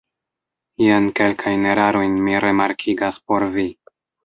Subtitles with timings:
[0.83, 3.69] Jen kelkajn erarojn mi remarkigas por vi.